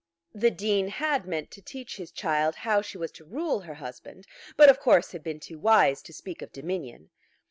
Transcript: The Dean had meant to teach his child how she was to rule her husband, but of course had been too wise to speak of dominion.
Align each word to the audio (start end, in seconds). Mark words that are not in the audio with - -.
The 0.33 0.49
Dean 0.49 0.87
had 0.87 1.27
meant 1.27 1.51
to 1.51 1.61
teach 1.61 1.97
his 1.97 2.09
child 2.11 2.55
how 2.55 2.81
she 2.81 2.97
was 2.97 3.11
to 3.11 3.23
rule 3.23 3.59
her 3.59 3.75
husband, 3.75 4.25
but 4.57 4.67
of 4.67 4.79
course 4.79 5.11
had 5.11 5.21
been 5.23 5.39
too 5.39 5.59
wise 5.59 6.01
to 6.01 6.11
speak 6.11 6.41
of 6.41 6.51
dominion. 6.51 7.11